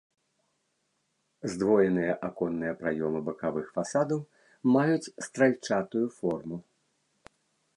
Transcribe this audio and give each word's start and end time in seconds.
Здвоеныя 1.55 2.13
аконныя 2.27 2.73
праёмы 2.81 3.19
бакавых 3.29 3.65
фасадаў 3.75 4.19
маюць 4.77 5.11
стральчатую 5.27 6.03
форму. 6.17 6.57